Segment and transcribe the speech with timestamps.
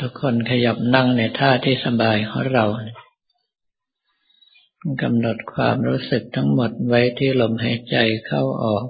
[0.00, 2.64] ทุกคนขยับนั่งในท่าที่สบายของเรา
[5.02, 7.96] กำหนดความรู้สึกทั้งหมดไว้ที่ลมหายใจ
[8.26, 8.86] เข้าออก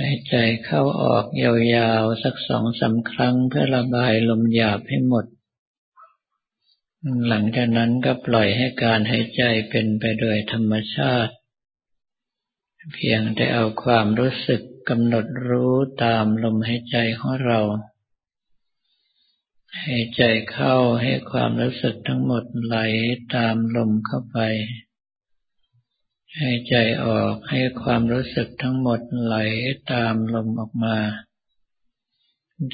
[0.00, 5.26] หายใจเข้าออกยาวๆสักสองสาครั้งเพื่อระบายลมหยาบให้หมด
[7.28, 11.34] หลังจากนั้นก็ปล่อยให้การหายใจเป็นไปโดยธรรมชาติ
[12.94, 17.60] เพียงแต่เอาความรู้สึก กำหนดรู้ตามลมหายใจของเรา
[19.84, 20.22] หายใจ
[20.52, 22.76] เข้าให้ความรู้สึกทั้งหมดไหล
[23.34, 24.38] ตามลมเข้าไป
[26.40, 29.36] หายใจออกให้ความรู้สึกทั้งหมดไหล
[29.92, 30.98] ตามลมออกมา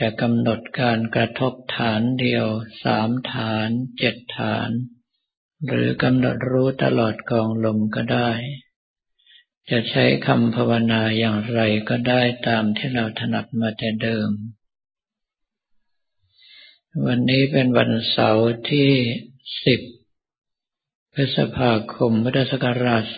[0.01, 2.47] จะกำหนดการกระทบฐานเดียว
[2.83, 4.71] สามฐานเจ็ดฐาน
[5.67, 8.31] หรือกำหนดรู้ตลอดกองลมก็ได้
[9.71, 14.31] จะใช้คำภาวนาอย่างไรก็ได้ตามที่เราถนัดมาแต่เดิม
[17.07, 18.91] วันนี้เป็นวันเสาร์ที่
[19.65, 19.81] สิบ
[21.15, 23.15] พฤษภาคมพุทธศักราช 2557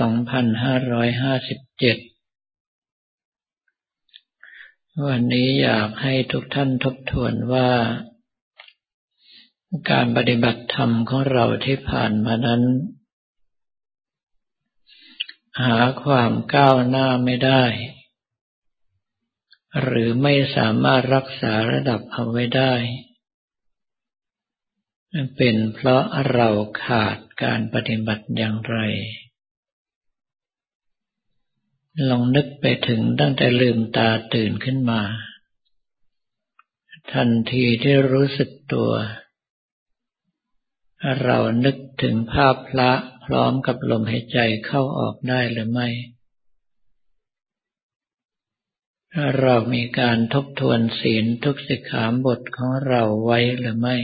[5.09, 7.71] วันนี้อยากให้ทุกท่านทบทวนว่า
[9.91, 12.63] การปฏิบัติธรรมของเราที่ผ่านมานั้น
[15.61, 17.65] หาความก้าวหน้าไม่ได้
[19.83, 22.75] หรือไม่สามารถรักษาระดับเอาไว้ได้
[25.37, 26.49] เป็นเพราะเรา
[26.85, 28.79] ขาดการปฏิบัติอย่างไร
[32.09, 35.03] ลองนึกไปถึงตั้งแต่ลืมตาตื่นขึ้นมา
[37.13, 38.93] ทันทีที่รู้สึกตัว
[41.23, 42.91] เรานึกถึงภาพพระ
[43.33, 45.89] ร้อมกับลมหายใจเข้าออกได้หรือไม่
[49.13, 53.97] ถ้าเรามีการทบทวนศีลทุกสิกขาบทของเราไว้หรือไม่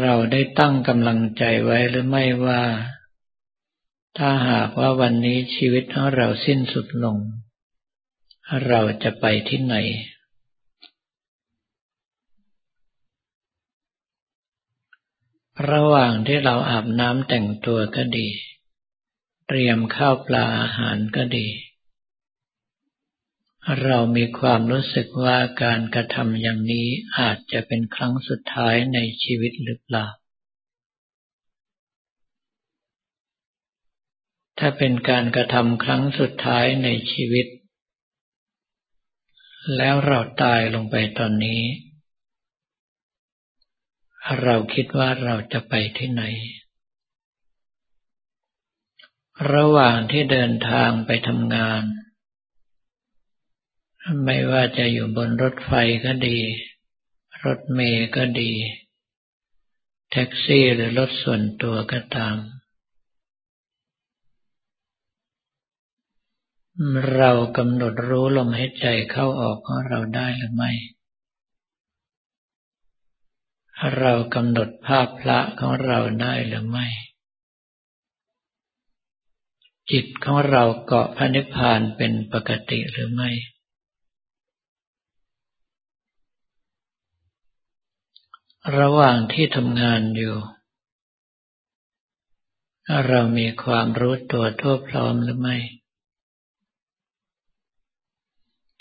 [0.00, 2.62] เราได้ตั้งกำลังใจไว้หรือไม่ว่า
[4.18, 7.16] ถ้าหากว่าวันนี้ชีวิตของเราสิ้นสุดลง
[8.66, 9.76] เราจะไปที่ไหน
[15.70, 18.28] ระหว่างที่เราอาบน้ำแต่งตัวก็ดี
[19.48, 21.48] เตรียมข้าวปลาอาหารก็ดี
[23.84, 30.06] เรามีความรู้สึกว่าการกระทำอย่างนี้อาจจะเป็นครั้งสุดท้ายในชีวิตหรือเปล่า
[34.58, 37.46] ถ้าเป็นการกระทำครั้งสุดท้ายในชีวิต
[39.76, 41.60] แล้วเราตายลงไปตอนนี้
[44.42, 46.22] เราคิดว่าเราจะไปที่ไหน
[49.52, 51.82] ระหว่างที่เดินทางไปทำงาน
[54.24, 55.72] ไม่ว่าจะอยู่บนรถไฟ
[56.04, 56.38] ก็ดี
[57.44, 58.52] รถเมล์ก็ดี
[60.10, 62.36] แท็กซี่หรือรถส่วนตัวก็ตาม
[67.16, 70.72] เรากำหนดรู้ลมหายใจเข้าออกของเราได้หรือไม่
[73.98, 76.86] เรากำหนดภาพพระของเราได้หรือไม่
[79.90, 83.30] จิตของเราเกาะพระนิพพานเป็นปกติหรือไม่
[88.78, 90.36] ระหว่างที่ทำงานอยู่
[93.08, 95.56] เรามีความรู้ตัวทั่วพร้อมหรือไม่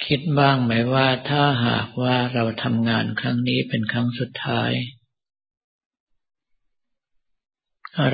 [0.08, 4.72] คิดบ้างไหมว่าถ้าหากว่าเราทำงานครั้งนี้เป็นครั้งสุดท้าย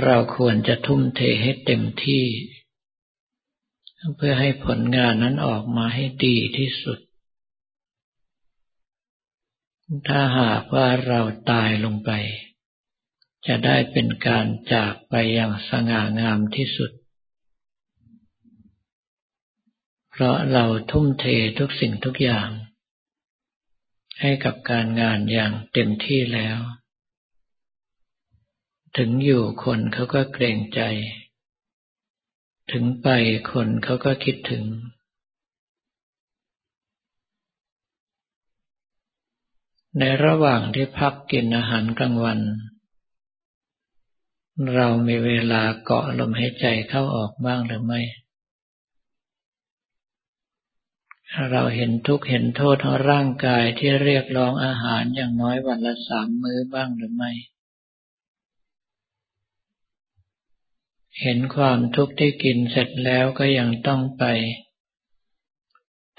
[0.03, 2.25] เราควรจะทุ่มเทให้เต็มที่
[4.15, 6.99] เพื่อให้ผลงานนั้นออกมาให้ดีที่สุด
[10.07, 11.21] ถ้าหากว่าเรา
[11.51, 12.11] ตายลงไป
[13.47, 16.91] จะได้เป็นการจากไปอย่างสง่างามที่สุด
[20.11, 21.25] เพราะเราทุ่มเท
[21.59, 22.49] ทุกสิ่งทุกอย่าง
[24.21, 26.59] ให้กับการงานอย่างเต็มที่แล้ว
[28.97, 30.81] ถึงอยู่คนเขาก็เกรงใจ
[32.71, 33.07] ถึงไป
[33.51, 34.63] คนเขาก็คิดถึง
[39.99, 42.39] ในระหว่างที่พักกินอาหารกลางวัน
[44.75, 48.01] เรามีเวลาเกาะลมหายใจเข้าออกบ้างหรือไม่
[51.51, 57.31] เราเห็นทุกข์เห็นโทษของร่างกายที่เรียกร้องอาหารอย่างน้อยวันละสามมื้อบ้างหรือไม่
[61.21, 64.23] เห็นความทุกข์ที่กินเสร็จแล้วก็ยังต้องไป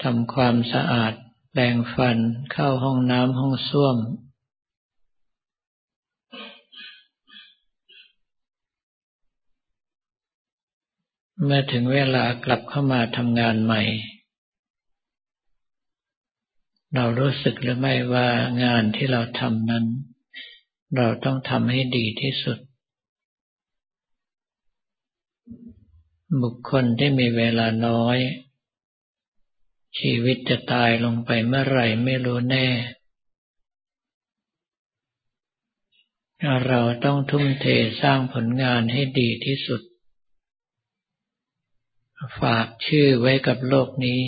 [0.03, 1.13] ทำความสะอาด
[1.51, 2.17] แปรงฟัน
[2.53, 3.97] เข้าห้องน้ำห้องส้วม
[11.43, 13.81] เมื่อถึงเวลากลับเข้ามาทำงานใหม่
[16.95, 18.27] เรารู้สึกหรือไม่ว่า
[18.63, 19.85] งานที่เราทำนั้น
[20.97, 22.59] เราต้องทำให้ดีที่สุด
[26.41, 28.17] บุคคลที่มีเวลาน้อย
[29.99, 32.67] ชีวิตจะตายลงไปเมื่อไหร่ไม่รู้แน่
[36.67, 37.65] เราต้องทุ่มเท
[38.01, 39.81] สร้างผลงานให้ดีที่สุด
[42.39, 44.21] ฝากชื่อไว้กับโลกนี้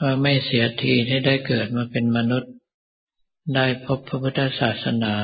[0.00, 2.52] ว่าไม่เสียทีที่ได้เกิดมาเป็นมนุษย์
[3.54, 5.16] ได้พบพระพุทธศาสนา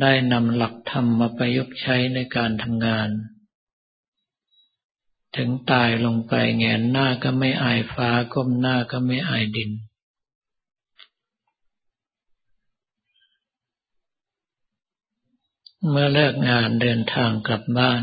[0.00, 3.08] ได้นำหลักธรรมมาประยุกต์ใช้ในการทำงาน
[5.36, 9.70] ถึงตายลงไปแงนหน้าก็ไม่อายฟ้าก้มหน้าก็ไม่อายดิน
[15.88, 18.02] เมื่อเลิกงานเดินทางกลับบ้าน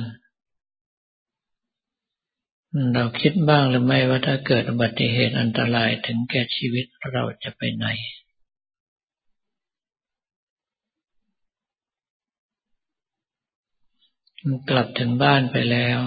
[2.94, 7.88] เราคิดบ้างหรือไม่ว่าถ้าเกิดอุบัติเหตุอันตรายถึงแก่ชีวิตเราจะไปไหน
[14.70, 16.00] กลับถึงบ้านไปแล้ว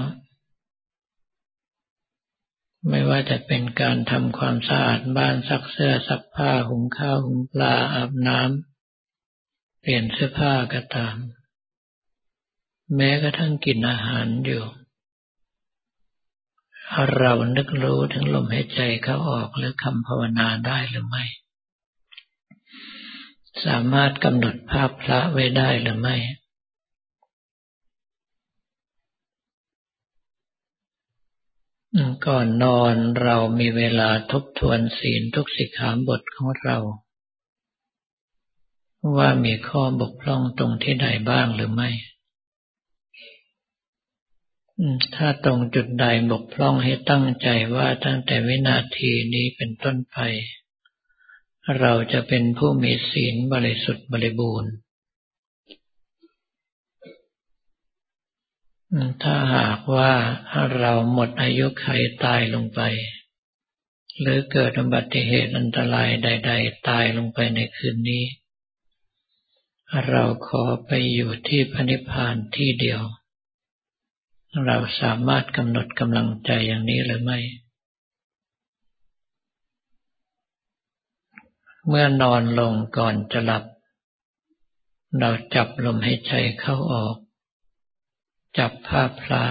[2.89, 11.17] ไม่ว่าจะเป็นการทำความสะอาดบ้านซักเสื้อซักผ้าหุงข้าวหุงปลาอาบน้ำเปลี่ยนเสื้อผ้าก็ตาม
[12.97, 14.65] แม้กระทั่งกินอาหารอยู่
[17.19, 21.25] เรานึกรู้ถึงลมหายใจเข้าออกหรือคำภาวนาได้หรือไม่
[23.65, 26.17] สามารถกำหนดภาพพระไว้ได้หรือไม่
[32.27, 36.79] ก่อนนอนเรามีเวลาทบทวนศีลทุกสิกขาบทของเรา
[39.17, 41.91] ว่ามีข้อบกพร่องตรงที่ใดบ้างหรือไม่
[45.17, 50.19] ถ้าตรงจุดใดบกพร่องให้ตั้งใจว่าตั้งแต่วินาทีนี้เป็นต้นไป
[51.81, 54.73] เราจะเป็นผู้มีศีลบริสุทธิ์บริบูรณ์
[59.23, 60.13] ถ้าหากว่า
[60.79, 61.87] เราหมดอายุไข
[62.25, 62.81] ตายลงไป
[64.21, 68.25] หรือเกิดอุบัติเหตุอันตรายใด ๆ ตายลงไปในคืนนี้
[70.09, 73.03] เราขอไปอยู่ที่พระนิพพานที่เดียว
[74.65, 77.39] เราสามารถกำหนดกำลังใจอย่างนี้หรือไม่
[81.89, 83.65] เมื่อนอนลงก่อนจะหลับ
[85.19, 87.17] เราจับลมให้ใจเข้าออก
[88.59, 89.45] จับภาพพระ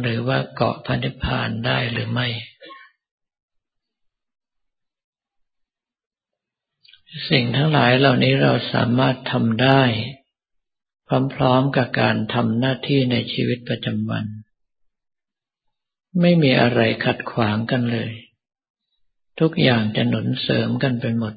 [0.00, 2.28] หรือว่าเกาะพันธิพานได้หรือไม่
[7.30, 9.82] สิ่งทั้งหลายเหล่านี้เราสามารถทำได้
[11.08, 14.26] พร้อมๆกับการทำหน้าที่ในชีวิตประจำวัน
[16.20, 18.12] ไม่มีอะไรขัดขวางกันเลย
[19.40, 21.34] ทุกอย่างจะหนุนเสริมกันไปหมด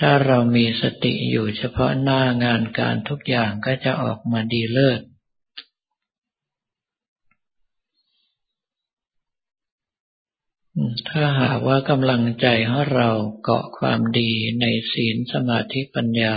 [0.00, 5.00] ถ้าเรามีสติอยู่เฉพาะหน้างานการทุกอย่างก็จะออกมาดีเลิศ
[11.10, 13.10] ถ้าหากว่ากำลังใจของเรา
[13.42, 16.36] เกาะความดีในศีลสมาธิปัญญา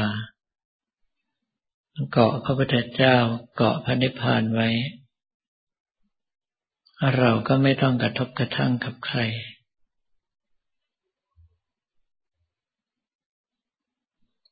[2.12, 3.18] เกาะพระพุทธเจ้า
[3.56, 4.70] เกาะพระนิพพานไว้
[7.18, 9.20] เราก็ไม่ต้องกระทบกระทั่งกับใคร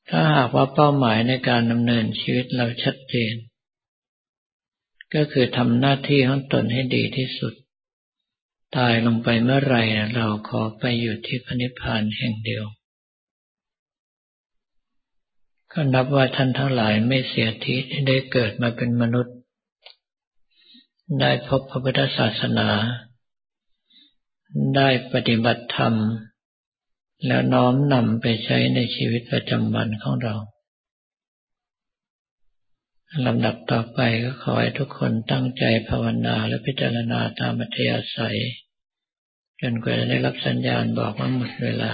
[0.10, 3.34] ถ้าหากว่าเป้าหมายในการดำเนินชีวิตเราชัดเจน
[5.16, 7.54] ก็คือทำหน้าที่ของตนให้ดีที่สุด
[8.78, 9.76] ตายลงไปเมื่อไร
[10.16, 12.66] เราขอไปอยู่ที่พระนิพพานแห่งเดียว
[15.74, 19.36] ก็นับว่าท่านทั้งหลายไม่เสียทีที่ได้เกิดมาเป็นมนุษย์
[21.22, 22.70] ได้พบพระพุทธศาสนา
[24.76, 25.94] ได้ปฏิบัติธรรม
[27.28, 30.36] แล้วน้อมนำไปใช้ในชีวิตประจำวันของเรา
[33.26, 38.38] ลำดับต่อไปก็ขอให้ทุกคนตั้งใจภาวนาและพิจารณาตามอัธยาศัย
[39.62, 41.94] จนกว่าจะได้รับสัญญาณบอกว่าหมดเวลา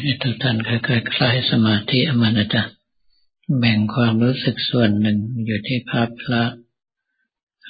[0.00, 2.62] ให้ทุกท่านค่อยๆคลายสมาธิอมานะจ๊ะ
[3.58, 6.42] แบ่งความรู้สึกส่วนหนึ่งอยู่ที่ภาพพระ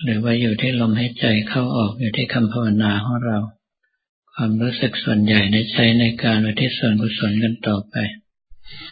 [0.03, 3.39] หรือว่าอยู่ที่ลมหายใจเข้าออกอยู่ที่คำภาวนาของเรา
[4.35, 7.95] ความรู้สึกส่วนใหญ่ในใช้ในการอุทิศส่วนกุศลกันต่อไป